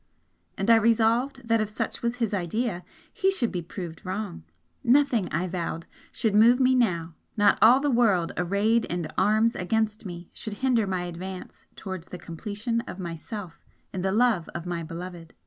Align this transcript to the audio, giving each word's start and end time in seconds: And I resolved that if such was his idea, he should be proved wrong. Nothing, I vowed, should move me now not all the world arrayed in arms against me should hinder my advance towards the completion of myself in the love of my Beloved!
And 0.57 0.71
I 0.71 0.77
resolved 0.77 1.47
that 1.47 1.61
if 1.61 1.69
such 1.69 2.01
was 2.01 2.15
his 2.15 2.33
idea, 2.33 2.83
he 3.13 3.29
should 3.29 3.51
be 3.51 3.61
proved 3.61 4.03
wrong. 4.03 4.43
Nothing, 4.83 5.29
I 5.31 5.45
vowed, 5.47 5.85
should 6.11 6.33
move 6.33 6.59
me 6.59 6.73
now 6.73 7.13
not 7.37 7.59
all 7.61 7.79
the 7.79 7.91
world 7.91 8.31
arrayed 8.35 8.85
in 8.85 9.07
arms 9.15 9.55
against 9.55 10.03
me 10.07 10.31
should 10.33 10.53
hinder 10.65 10.87
my 10.87 11.03
advance 11.03 11.67
towards 11.75 12.07
the 12.07 12.17
completion 12.17 12.81
of 12.87 12.97
myself 12.97 13.63
in 13.93 14.01
the 14.01 14.11
love 14.11 14.49
of 14.55 14.65
my 14.65 14.81
Beloved! 14.81 15.35